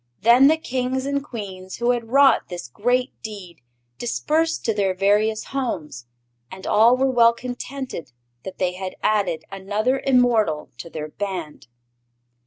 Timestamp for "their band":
10.89-11.67